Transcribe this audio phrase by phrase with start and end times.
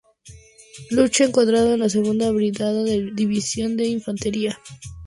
[0.89, 4.89] Lucha encuadrado en la segunda brigada de la división de infantería del primer cuerpo.